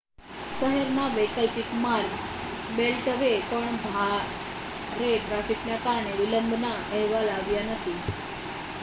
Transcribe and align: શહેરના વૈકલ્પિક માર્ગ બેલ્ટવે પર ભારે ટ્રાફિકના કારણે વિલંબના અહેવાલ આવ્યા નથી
શહેરના 0.51 1.09
વૈકલ્પિક 1.09 1.69
માર્ગ 1.75 2.15
બેલ્ટવે 2.69 3.29
પર 3.49 3.67
ભારે 3.85 5.11
ટ્રાફિકના 5.19 5.81
કારણે 5.83 6.17
વિલંબના 6.19 6.75
અહેવાલ 6.79 7.29
આવ્યા 7.31 7.67
નથી 7.69 7.99